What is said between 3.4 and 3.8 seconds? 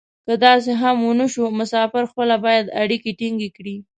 کړي.